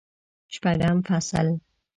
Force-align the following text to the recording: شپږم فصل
شپږم 0.53 0.97
فصل 1.07 1.47